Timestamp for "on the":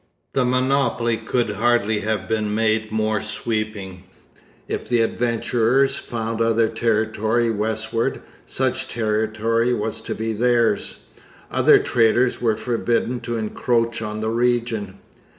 14.01-14.31